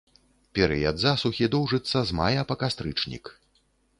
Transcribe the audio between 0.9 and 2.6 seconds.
засухі доўжыцца з мая па